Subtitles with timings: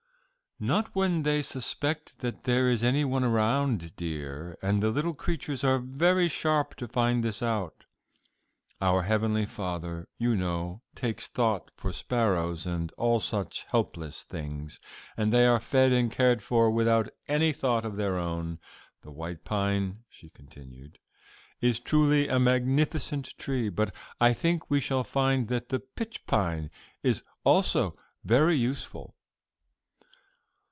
[0.63, 5.63] "Not when they suspect that there is any one around, dear, and the little creatures
[5.63, 7.85] are very sharp to find this out.
[8.79, 14.79] Our heavenly Father, you know, takes thought for sparrows and all such helpless things,
[15.17, 18.59] and they are fed and cared for without any thought of their own.
[19.01, 20.99] The white pine," she continued,
[21.59, 26.69] "is truly a magnificent tree, but I think we shall find that the pitch pine
[27.01, 27.93] is also
[28.23, 29.15] very useful."